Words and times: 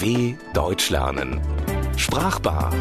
DW 0.00 0.34
Deutsch 0.54 0.88
lernen. 0.88 1.40
Sprachbar. 1.96 2.72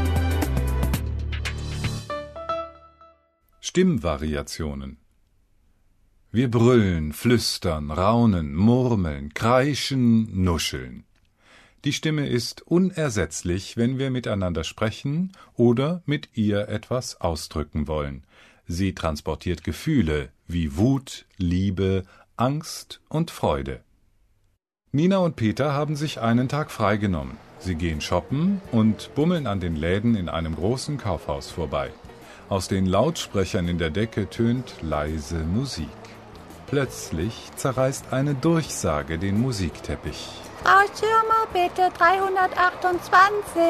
Stimmvariationen. 3.60 4.98
Wir 6.32 6.50
brüllen, 6.50 7.12
flüstern, 7.12 7.92
raunen, 7.92 8.56
murmeln, 8.56 9.34
kreischen, 9.34 10.44
nuscheln. 10.44 11.04
Die 11.84 11.92
Stimme 11.92 12.30
ist 12.30 12.62
unersetzlich, 12.62 13.76
wenn 13.76 14.00
wir 14.00 14.12
miteinander 14.12 14.64
sprechen 14.64 15.34
oder 15.56 16.02
mit 16.06 16.30
ihr 16.36 16.70
etwas 16.70 17.20
ausdrücken 17.20 17.90
wollen. 17.90 18.24
Sie 18.66 18.96
transportiert 18.96 19.66
Gefühle 19.66 20.30
wie 20.48 20.78
Wut, 20.78 21.26
Liebe, 21.38 22.06
Angst 22.38 23.02
und 23.10 23.30
Freude. 23.30 23.84
Nina 24.92 25.20
und 25.20 25.36
Peter 25.36 25.74
haben 25.74 25.96
sich 25.96 26.20
einen 26.20 26.50
Tag 26.50 26.72
freigenommen. 26.72 27.38
Sie 27.60 27.76
gehen 27.76 28.02
shoppen 28.02 28.60
und 28.72 29.14
bummeln 29.14 29.46
an 29.46 29.60
den 29.60 29.76
Läden 29.76 30.16
in 30.16 30.30
einem 30.30 30.56
großen 30.56 30.98
Kaufhaus 30.98 31.52
vorbei. 31.52 31.92
Aus 32.50 32.68
den 32.70 32.88
Lautsprechern 32.88 33.68
in 33.68 33.78
der 33.78 33.92
Decke 33.92 34.28
tönt 34.32 34.74
leise 34.82 35.36
Musik. 35.36 35.88
Plötzlich 36.66 37.52
zerreißt 37.56 38.14
eine 38.14 38.34
Durchsage 38.34 39.20
den 39.20 39.40
Musikteppich. 39.40 40.28
Frau 40.64 40.82
Schirmer, 40.98 41.46
bitte 41.54 41.92
328. 41.96 43.62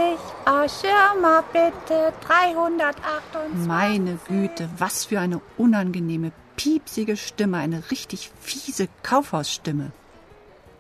Frau 0.45 0.67
Schirmer, 0.69 1.43
bitte 1.51 2.13
328. 2.25 3.67
Meine 3.67 4.19
Güte, 4.25 4.69
was 4.77 5.03
für 5.03 5.19
eine 5.19 5.41
unangenehme, 5.57 6.31
piepsige 6.55 7.17
Stimme, 7.17 7.57
eine 7.57 7.91
richtig 7.91 8.31
fiese 8.39 8.87
Kaufhausstimme 9.03 9.91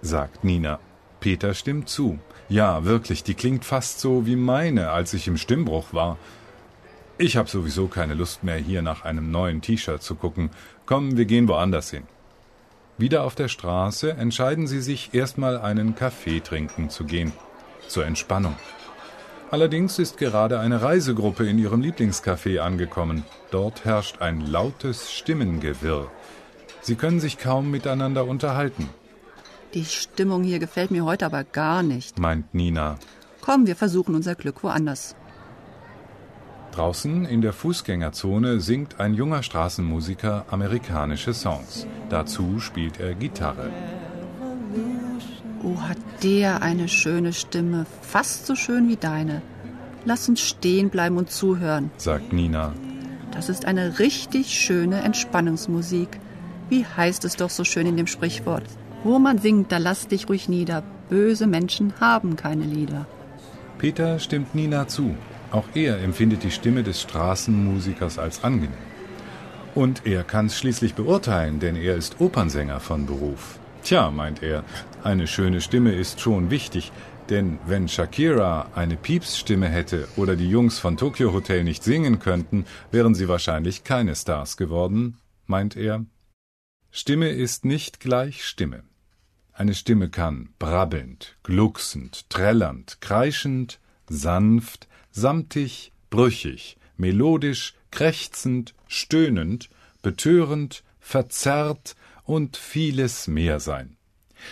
sagt 0.01 0.43
Nina. 0.43 0.79
Peter 1.19 1.53
stimmt 1.53 1.89
zu. 1.89 2.19
Ja, 2.47 2.85
wirklich, 2.85 3.23
die 3.23 3.33
klingt 3.33 3.65
fast 3.65 3.99
so 3.99 4.25
wie 4.25 4.35
meine, 4.35 4.91
als 4.91 5.13
ich 5.13 5.27
im 5.27 5.37
Stimmbruch 5.37 5.93
war. 5.93 6.17
Ich 7.17 7.35
habe 7.35 7.49
sowieso 7.49 7.87
keine 7.87 8.13
Lust 8.13 8.43
mehr, 8.43 8.55
hier 8.55 8.81
nach 8.81 9.03
einem 9.03 9.29
neuen 9.29 9.61
T-Shirt 9.61 10.01
zu 10.01 10.15
gucken. 10.15 10.49
Komm, 10.85 11.17
wir 11.17 11.25
gehen 11.25 11.47
woanders 11.47 11.91
hin. 11.91 12.03
Wieder 12.97 13.23
auf 13.23 13.35
der 13.35 13.49
Straße 13.49 14.11
entscheiden 14.11 14.67
sie 14.67 14.81
sich, 14.81 15.13
erstmal 15.13 15.57
einen 15.57 15.95
Kaffee 15.95 16.39
trinken 16.39 16.89
zu 16.89 17.03
gehen. 17.03 17.33
Zur 17.87 18.05
Entspannung. 18.05 18.55
Allerdings 19.51 19.99
ist 19.99 20.17
gerade 20.17 20.59
eine 20.59 20.81
Reisegruppe 20.81 21.47
in 21.47 21.57
ihrem 21.57 21.81
Lieblingscafé 21.81 22.59
angekommen. 22.59 23.25
Dort 23.51 23.83
herrscht 23.83 24.21
ein 24.21 24.41
lautes 24.41 25.11
Stimmengewirr. 25.11 26.11
Sie 26.81 26.95
können 26.95 27.19
sich 27.19 27.37
kaum 27.37 27.71
miteinander 27.71 28.25
unterhalten. 28.25 28.89
Die 29.73 29.85
Stimmung 29.85 30.43
hier 30.43 30.59
gefällt 30.59 30.89
mir 30.89 31.05
heute 31.05 31.25
aber 31.25 31.43
gar 31.43 31.83
nicht, 31.83 32.17
meint 32.17 32.53
Nina. 32.55 32.97
Komm, 33.41 33.67
wir 33.67 33.75
versuchen 33.75 34.15
unser 34.15 34.35
Glück 34.35 34.63
woanders. 34.63 35.15
Draußen 36.71 37.25
in 37.25 37.41
der 37.41 37.53
Fußgängerzone 37.53 38.59
singt 38.61 38.99
ein 38.99 39.13
junger 39.13 39.43
Straßenmusiker 39.43 40.45
amerikanische 40.49 41.33
Songs. 41.33 41.85
Dazu 42.09 42.59
spielt 42.59 42.99
er 42.99 43.13
Gitarre. 43.13 43.69
Oh, 45.63 45.81
hat 45.81 45.97
der 46.23 46.61
eine 46.61 46.87
schöne 46.87 47.33
Stimme, 47.33 47.85
fast 48.01 48.47
so 48.47 48.55
schön 48.55 48.87
wie 48.87 48.95
deine. 48.95 49.41
Lass 50.05 50.29
uns 50.29 50.41
stehen 50.41 50.89
bleiben 50.89 51.17
und 51.17 51.31
zuhören, 51.31 51.91
sagt 51.97 52.33
Nina. 52.33 52.73
Das 53.31 53.49
ist 53.49 53.65
eine 53.65 53.99
richtig 53.99 54.47
schöne 54.47 55.01
Entspannungsmusik. 55.01 56.19
Wie 56.69 56.85
heißt 56.85 57.25
es 57.25 57.35
doch 57.35 57.49
so 57.49 57.63
schön 57.63 57.87
in 57.87 57.97
dem 57.97 58.07
Sprichwort? 58.07 58.63
Wo 59.03 59.17
man 59.17 59.37
singt, 59.37 59.71
da 59.71 59.77
lass 59.77 60.07
dich 60.07 60.27
ruhig 60.27 60.49
nieder. 60.49 60.83
Böse 61.09 61.47
Menschen 61.47 61.93
haben 61.99 62.35
keine 62.35 62.65
Lieder. 62.65 63.07
Peter 63.77 64.19
stimmt 64.19 64.53
Nina 64.53 64.87
zu. 64.87 65.15
Auch 65.51 65.65
er 65.73 65.99
empfindet 66.01 66.43
die 66.43 66.51
Stimme 66.51 66.83
des 66.83 67.01
Straßenmusikers 67.01 68.19
als 68.19 68.43
angenehm. 68.43 68.73
Und 69.73 70.05
er 70.05 70.23
kann 70.23 70.47
es 70.47 70.57
schließlich 70.57 70.95
beurteilen, 70.95 71.59
denn 71.59 71.75
er 71.75 71.95
ist 71.95 72.19
Opernsänger 72.19 72.79
von 72.79 73.05
Beruf. 73.05 73.59
Tja, 73.83 74.11
meint 74.11 74.43
er, 74.43 74.63
eine 75.03 75.27
schöne 75.27 75.61
Stimme 75.61 75.93
ist 75.93 76.19
schon 76.19 76.49
wichtig, 76.49 76.91
denn 77.29 77.59
wenn 77.65 77.87
Shakira 77.87 78.67
eine 78.75 78.97
Piepsstimme 78.97 79.67
hätte 79.67 80.07
oder 80.17 80.35
die 80.35 80.49
Jungs 80.49 80.79
von 80.79 80.97
Tokyo 80.97 81.31
Hotel 81.31 81.63
nicht 81.63 81.83
singen 81.83 82.19
könnten, 82.19 82.65
wären 82.91 83.15
sie 83.15 83.27
wahrscheinlich 83.27 83.83
keine 83.83 84.15
Stars 84.15 84.57
geworden, 84.57 85.17
meint 85.45 85.77
er. 85.77 86.05
Stimme 86.91 87.29
ist 87.29 87.65
nicht 87.65 87.99
gleich 87.99 88.43
Stimme. 88.43 88.83
Eine 89.59 89.75
Stimme 89.75 90.07
kann 90.07 90.47
brabbelnd, 90.57 91.35
glucksend, 91.43 92.29
trällernd, 92.29 93.01
kreischend, 93.01 93.81
sanft, 94.07 94.87
samtig, 95.11 95.91
brüchig, 96.09 96.77
melodisch, 96.95 97.73
krächzend, 97.91 98.73
stöhnend, 98.87 99.69
betörend, 100.01 100.85
verzerrt 101.01 101.97
und 102.23 102.55
vieles 102.55 103.27
mehr 103.27 103.59
sein. 103.59 103.97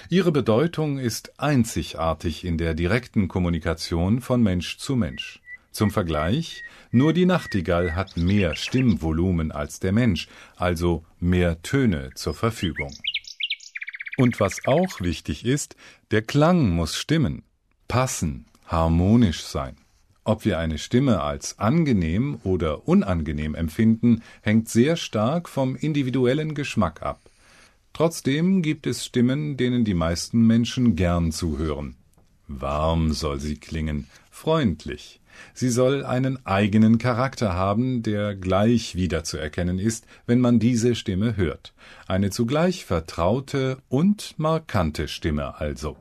Ihre 0.10 0.34
Bedeutung 0.34 0.98
ist 0.98 1.40
einzigartig 1.40 2.44
in 2.44 2.58
der 2.58 2.74
direkten 2.74 3.30
Kommunikation 3.30 4.20
von 4.20 4.44
Mensch 4.44 4.78
zu 4.78 4.98
Mensch. 4.98 5.40
Zum 5.72 5.90
Vergleich, 5.90 6.66
nur 6.92 7.14
die 7.14 7.26
Nachtigall 7.26 7.96
hat 7.96 8.18
mehr 8.18 8.58
Stimmvolumen 8.58 9.54
als 9.54 9.80
der 9.80 9.94
Mensch, 9.94 10.28
also 10.58 11.06
mehr 11.22 11.62
Töne 11.62 12.10
zur 12.16 12.34
Verfügung. 12.34 12.92
Und 14.18 14.40
was 14.40 14.66
auch 14.66 15.00
wichtig 15.00 15.46
ist, 15.46 15.76
der 16.12 16.24
Klang 16.24 16.72
muss 16.72 16.96
stimmen, 16.96 17.44
passen, 17.88 18.48
harmonisch 18.66 19.44
sein. 19.44 19.78
Ob 20.24 20.44
wir 20.44 20.60
eine 20.60 20.78
Stimme 20.78 21.22
als 21.22 21.58
angenehm 21.60 22.40
oder 22.44 22.88
unangenehm 22.88 23.56
empfinden, 23.56 24.24
hängt 24.42 24.68
sehr 24.68 24.98
stark 24.98 25.48
vom 25.48 25.76
individuellen 25.76 26.54
Geschmack 26.56 27.02
ab. 27.02 27.22
Trotzdem 27.94 28.62
gibt 28.62 28.88
es 28.88 29.06
Stimmen, 29.06 29.56
denen 29.56 29.86
die 29.86 29.94
meisten 29.94 30.46
Menschen 30.46 30.96
gern 30.96 31.32
zuhören. 31.32 31.96
Warm 32.48 33.14
soll 33.14 33.40
sie 33.40 33.56
klingen, 33.56 34.08
freundlich, 34.30 35.22
Sie 35.54 35.70
soll 35.70 36.06
einen 36.06 36.46
eigenen 36.46 36.98
Charakter 36.98 37.54
haben, 37.54 38.04
der 38.04 38.36
gleich 38.36 38.96
wiederzuerkennen 38.96 39.80
ist, 39.80 40.06
wenn 40.26 40.40
man 40.40 40.60
diese 40.60 40.96
Stimme 40.96 41.38
hört. 41.38 41.74
Eine 42.08 42.30
zugleich 42.30 42.86
vertraute 42.86 43.78
und 43.90 44.36
markante 44.38 45.08
Stimme 45.08 45.60
also. 45.60 45.98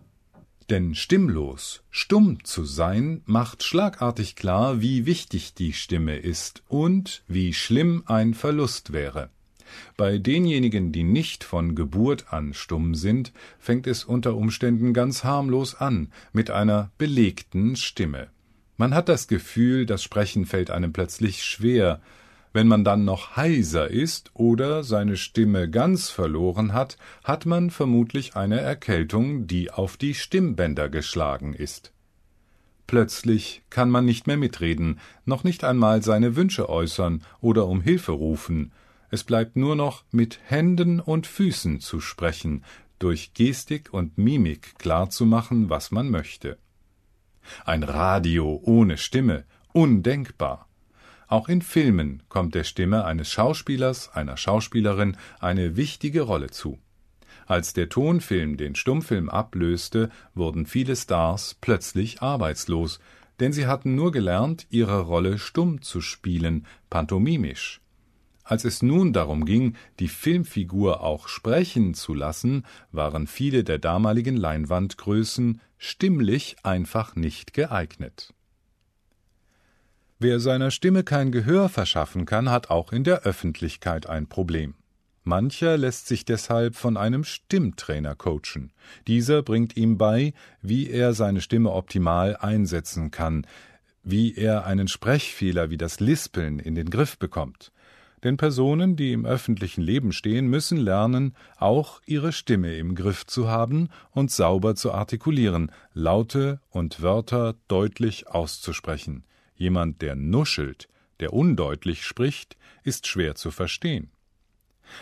Denn 0.68 0.96
stimmlos, 0.96 1.84
stumm 1.90 2.42
zu 2.44 2.64
sein, 2.64 3.22
macht 3.24 3.62
schlagartig 3.62 4.34
klar, 4.34 4.80
wie 4.80 5.06
wichtig 5.06 5.54
die 5.54 5.72
Stimme 5.72 6.16
ist 6.16 6.62
und 6.66 7.22
wie 7.28 7.52
schlimm 7.52 8.02
ein 8.06 8.34
Verlust 8.34 8.92
wäre. 8.92 9.30
Bei 9.96 10.18
denjenigen, 10.18 10.92
die 10.92 11.04
nicht 11.04 11.44
von 11.44 11.74
Geburt 11.74 12.32
an 12.32 12.54
stumm 12.54 12.94
sind, 12.94 13.32
fängt 13.58 13.86
es 13.86 14.04
unter 14.04 14.34
Umständen 14.36 14.92
ganz 14.92 15.24
harmlos 15.24 15.74
an, 15.74 16.12
mit 16.32 16.50
einer 16.50 16.90
belegten 16.98 17.76
Stimme. 17.76 18.28
Man 18.76 18.94
hat 18.94 19.08
das 19.08 19.26
Gefühl, 19.26 19.86
das 19.86 20.02
Sprechen 20.02 20.44
fällt 20.44 20.70
einem 20.70 20.92
plötzlich 20.92 21.44
schwer. 21.44 22.00
Wenn 22.52 22.68
man 22.68 22.84
dann 22.84 23.04
noch 23.04 23.36
heiser 23.36 23.90
ist 23.90 24.30
oder 24.34 24.82
seine 24.82 25.16
Stimme 25.16 25.70
ganz 25.70 26.10
verloren 26.10 26.72
hat, 26.72 26.96
hat 27.24 27.46
man 27.46 27.70
vermutlich 27.70 28.36
eine 28.36 28.60
Erkältung, 28.60 29.46
die 29.46 29.70
auf 29.70 29.96
die 29.96 30.14
Stimmbänder 30.14 30.88
geschlagen 30.88 31.54
ist. 31.54 31.92
Plötzlich 32.86 33.62
kann 33.68 33.90
man 33.90 34.04
nicht 34.04 34.26
mehr 34.26 34.36
mitreden, 34.36 35.00
noch 35.24 35.42
nicht 35.42 35.64
einmal 35.64 36.02
seine 36.02 36.36
Wünsche 36.36 36.68
äußern 36.68 37.22
oder 37.40 37.66
um 37.66 37.80
Hilfe 37.80 38.12
rufen. 38.12 38.72
Es 39.10 39.24
bleibt 39.24 39.56
nur 39.56 39.74
noch 39.74 40.04
mit 40.12 40.38
Händen 40.44 41.00
und 41.00 41.26
Füßen 41.26 41.80
zu 41.80 42.00
sprechen, 42.00 42.64
durch 42.98 43.34
Gestik 43.34 43.92
und 43.92 44.18
Mimik 44.18 44.78
klarzumachen, 44.78 45.68
was 45.68 45.90
man 45.90 46.10
möchte. 46.10 46.58
Ein 47.64 47.82
Radio 47.82 48.60
ohne 48.62 48.98
Stimme, 48.98 49.44
undenkbar. 49.72 50.68
Auch 51.28 51.48
in 51.48 51.62
Filmen 51.62 52.22
kommt 52.28 52.54
der 52.54 52.64
Stimme 52.64 53.04
eines 53.04 53.30
Schauspielers, 53.30 54.12
einer 54.14 54.36
Schauspielerin 54.36 55.16
eine 55.40 55.76
wichtige 55.76 56.22
Rolle 56.22 56.50
zu. 56.50 56.78
Als 57.46 57.72
der 57.72 57.88
Tonfilm 57.88 58.56
den 58.56 58.74
Stummfilm 58.74 59.28
ablöste, 59.28 60.10
wurden 60.34 60.66
viele 60.66 60.96
Stars 60.96 61.56
plötzlich 61.60 62.22
arbeitslos, 62.22 63.00
denn 63.40 63.52
sie 63.52 63.66
hatten 63.66 63.94
nur 63.94 64.12
gelernt, 64.12 64.66
ihre 64.70 65.00
Rolle 65.00 65.38
stumm 65.38 65.82
zu 65.82 66.00
spielen, 66.00 66.66
pantomimisch. 66.90 67.80
Als 68.48 68.64
es 68.64 68.80
nun 68.80 69.12
darum 69.12 69.44
ging, 69.44 69.74
die 69.98 70.06
Filmfigur 70.06 71.00
auch 71.00 71.26
sprechen 71.26 71.94
zu 71.94 72.14
lassen, 72.14 72.64
waren 72.92 73.26
viele 73.26 73.64
der 73.64 73.80
damaligen 73.80 74.36
Leinwandgrößen 74.36 75.60
stimmlich 75.78 76.54
einfach 76.62 77.16
nicht 77.16 77.54
geeignet. 77.54 78.32
Wer 80.20 80.38
seiner 80.38 80.70
Stimme 80.70 81.02
kein 81.02 81.32
Gehör 81.32 81.68
verschaffen 81.68 82.24
kann, 82.24 82.48
hat 82.48 82.70
auch 82.70 82.92
in 82.92 83.02
der 83.02 83.22
Öffentlichkeit 83.22 84.08
ein 84.08 84.28
Problem. 84.28 84.76
Mancher 85.24 85.76
lässt 85.76 86.06
sich 86.06 86.24
deshalb 86.24 86.76
von 86.76 86.96
einem 86.96 87.24
Stimmtrainer 87.24 88.14
coachen. 88.14 88.72
Dieser 89.08 89.42
bringt 89.42 89.76
ihm 89.76 89.98
bei, 89.98 90.34
wie 90.62 90.88
er 90.88 91.14
seine 91.14 91.40
Stimme 91.40 91.72
optimal 91.72 92.36
einsetzen 92.36 93.10
kann, 93.10 93.44
wie 94.04 94.36
er 94.36 94.66
einen 94.66 94.86
Sprechfehler 94.86 95.68
wie 95.68 95.78
das 95.78 95.98
Lispeln 95.98 96.60
in 96.60 96.76
den 96.76 96.90
Griff 96.90 97.18
bekommt. 97.18 97.72
Denn 98.26 98.38
Personen, 98.38 98.96
die 98.96 99.12
im 99.12 99.24
öffentlichen 99.24 99.82
Leben 99.82 100.10
stehen, 100.10 100.48
müssen 100.48 100.78
lernen, 100.78 101.36
auch 101.58 102.02
ihre 102.06 102.32
Stimme 102.32 102.74
im 102.74 102.96
Griff 102.96 103.24
zu 103.24 103.46
haben 103.46 103.88
und 104.10 104.32
sauber 104.32 104.74
zu 104.74 104.90
artikulieren, 104.90 105.70
Laute 105.94 106.58
und 106.70 107.02
Wörter 107.02 107.54
deutlich 107.68 108.26
auszusprechen. 108.26 109.22
Jemand, 109.54 110.02
der 110.02 110.16
nuschelt, 110.16 110.88
der 111.20 111.34
undeutlich 111.34 112.04
spricht, 112.04 112.56
ist 112.82 113.06
schwer 113.06 113.36
zu 113.36 113.52
verstehen. 113.52 114.10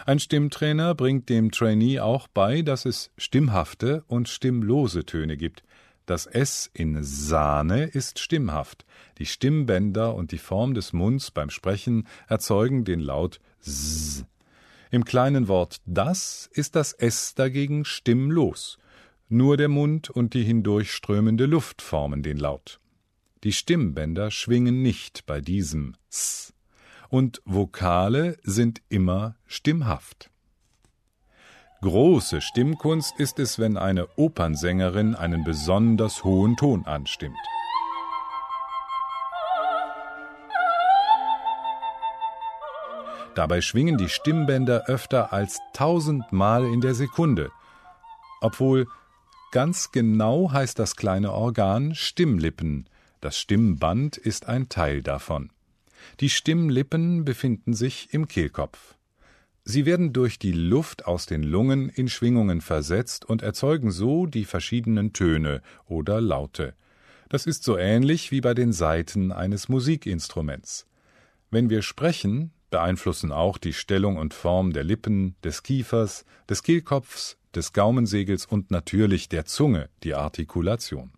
Ein 0.05 0.19
Stimmtrainer 0.19 0.95
bringt 0.95 1.31
dem 1.31 1.51
Trainee 1.51 2.01
auch 2.01 2.29
bei, 2.29 2.61
dass 2.61 2.85
es 2.85 3.11
stimmhafte 3.17 4.05
und 4.07 4.29
stimmlose 4.29 5.07
Töne 5.07 5.39
gibt. 5.39 5.63
Das 6.07 6.27
S 6.27 6.71
in 6.75 7.03
Sahne 7.03 7.85
ist 7.85 8.19
stimmhaft. 8.19 8.85
Die 9.19 9.27
Stimmbänder 9.27 10.15
und 10.15 10.33
die 10.33 10.39
Form 10.39 10.75
des 10.75 10.93
Munds 10.93 11.31
beim 11.31 11.51
Sprechen 11.51 12.07
erzeugen 12.29 12.85
den 12.85 13.01
Laut 13.01 13.41
S. 13.65 14.25
Im 14.91 15.05
kleinen 15.05 15.49
Wort 15.49 15.81
das 15.87 16.49
ist 16.53 16.77
das 16.77 16.93
S 16.93 17.35
dagegen 17.35 17.85
stimmlos. 17.85 18.79
Nur 19.29 19.57
der 19.57 19.69
Mund 19.69 20.11
und 20.11 20.35
die 20.35 20.45
hindurchströmende 20.45 21.47
Luft 21.47 21.81
formen 21.81 22.23
den 22.23 22.37
Laut. 22.37 22.81
Die 23.43 23.53
Stimmbänder 23.53 24.31
schwingen 24.31 24.83
nicht 24.83 25.27
bei 25.27 25.41
diesem 25.41 25.97
S 26.11 26.55
und 27.09 27.43
Vokale 27.45 28.37
sind 28.43 28.83
immer 28.89 29.37
stimmhaft. 29.47 30.31
Große 31.85 32.41
Stimmkunst 32.41 33.21
ist 33.21 33.39
es, 33.39 33.59
wenn 33.59 33.77
eine 33.77 34.09
Opernsängerin 34.17 35.15
einen 35.15 35.45
besonders 35.45 36.25
hohen 36.25 36.57
Ton 36.57 36.87
anstimmt. 36.87 37.37
Dabei 43.35 43.61
schwingen 43.61 43.99
die 43.99 44.09
Stimmbänder 44.09 44.87
öfter 44.87 45.35
als 45.35 45.61
tausendmal 45.75 46.65
in 46.65 46.81
der 46.81 46.95
Sekunde, 46.95 47.51
obwohl 48.41 48.87
ganz 49.53 49.93
genau 49.93 50.53
heißt 50.53 50.79
das 50.79 50.97
kleine 50.97 51.33
Organ 51.33 51.95
Stimmlippen, 51.95 52.89
das 53.21 53.39
Stimmband 53.39 54.17
ist 54.17 54.49
ein 54.49 54.71
Teil 54.71 55.03
davon. 55.03 55.51
Die 56.21 56.31
Stimmlippen 56.31 57.27
befinden 57.27 57.75
sich 57.75 58.09
im 58.15 58.27
Kehlkopf. 58.27 58.95
Sie 59.67 59.87
werden 59.87 60.13
durch 60.13 60.39
die 60.39 60.53
Luft 60.53 61.07
aus 61.07 61.25
den 61.25 61.43
Lungen 61.43 61.89
in 61.89 62.09
Schwingungen 62.09 62.61
versetzt 62.61 63.25
und 63.25 63.41
erzeugen 63.41 63.91
so 63.91 64.27
die 64.27 64.45
verschiedenen 64.45 65.15
Töne 65.15 65.63
oder 65.87 66.21
Laute. 66.21 66.75
Das 67.31 67.47
ist 67.47 67.65
so 67.65 67.79
ähnlich 67.79 68.31
wie 68.31 68.43
bei 68.43 68.53
den 68.53 68.75
Saiten 68.75 69.33
eines 69.33 69.71
Musikinstruments. 69.71 70.87
Wenn 71.51 71.71
wir 71.71 71.81
sprechen, 71.81 72.53
beeinflussen 72.69 73.33
auch 73.33 73.57
die 73.57 73.73
Stellung 73.73 74.19
und 74.19 74.35
Form 74.35 74.75
der 74.75 74.85
Lippen, 74.85 75.35
des 75.43 75.63
Kiefers, 75.63 76.27
des 76.47 76.63
Kehlkopfs, 76.63 77.39
des 77.55 77.73
Gaumensegels 77.73 78.45
und 78.45 78.71
natürlich 78.71 79.31
der 79.31 79.47
Zunge 79.47 79.89
die 80.03 80.15
Artikulation. 80.15 81.14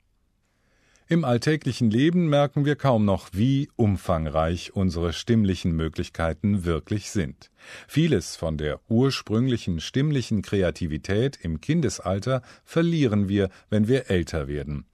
Im 1.08 1.24
alltäglichen 1.24 1.88
Leben 1.88 2.28
merken 2.28 2.64
wir 2.64 2.74
kaum 2.74 3.04
noch, 3.04 3.28
wie 3.32 3.68
umfangreich 3.76 4.74
unsere 4.74 5.12
stimmlichen 5.12 5.70
Möglichkeiten 5.70 6.64
wirklich 6.64 7.12
sind. 7.12 7.52
Vieles 7.86 8.34
von 8.34 8.58
der 8.58 8.80
ursprünglichen 8.88 9.78
stimmlichen 9.78 10.42
Kreativität 10.42 11.38
im 11.40 11.60
Kindesalter 11.60 12.42
verlieren 12.64 13.28
wir, 13.28 13.50
wenn 13.70 13.86
wir 13.86 14.10
älter 14.10 14.48
werden. 14.48 14.84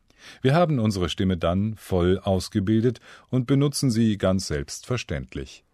Wir 0.42 0.54
haben 0.54 0.80
unsere 0.80 1.08
Stimme 1.08 1.38
dann 1.38 1.76
voll 1.76 2.18
ausgebildet 2.18 3.00
und 3.30 3.46
benutzen 3.46 3.90
sie 3.90 4.18
ganz 4.18 4.48
selbstverständlich. 4.48 5.64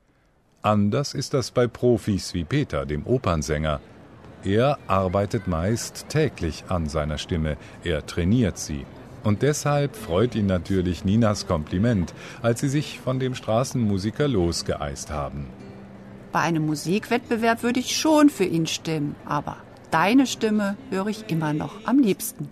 Anders 0.62 1.14
ist 1.14 1.34
das 1.34 1.50
bei 1.50 1.66
Profis 1.66 2.32
wie 2.32 2.44
Peter, 2.44 2.86
dem 2.86 3.04
Opernsänger. 3.08 3.80
Er 4.44 4.78
arbeitet 4.86 5.48
meist 5.48 6.08
täglich 6.08 6.62
an 6.68 6.88
seiner 6.88 7.18
Stimme, 7.18 7.56
er 7.82 8.06
trainiert 8.06 8.56
sie. 8.56 8.86
Und 9.24 9.42
deshalb 9.42 9.96
freut 9.96 10.34
ihn 10.34 10.46
natürlich 10.46 11.04
Ninas 11.04 11.46
Kompliment, 11.46 12.14
als 12.42 12.60
sie 12.60 12.68
sich 12.68 13.00
von 13.00 13.18
dem 13.18 13.34
Straßenmusiker 13.34 14.28
losgeeist 14.28 15.10
haben. 15.10 15.46
Bei 16.32 16.40
einem 16.40 16.66
Musikwettbewerb 16.66 17.62
würde 17.62 17.80
ich 17.80 17.96
schon 17.96 18.28
für 18.28 18.44
ihn 18.44 18.66
stimmen, 18.66 19.16
aber 19.24 19.56
deine 19.90 20.26
Stimme 20.26 20.76
höre 20.90 21.08
ich 21.08 21.28
immer 21.28 21.52
noch 21.52 21.74
am 21.84 21.98
liebsten. 21.98 22.48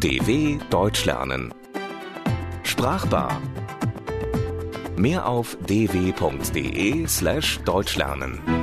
DW 0.00 0.58
Deutsch 0.70 1.04
lernen. 1.04 1.54
Sprachbar. 2.64 3.40
Mehr 4.96 5.26
auf 5.26 5.56
dw.de 5.66 7.06
slash 7.06 7.60
Deutschlernen. 7.64 8.61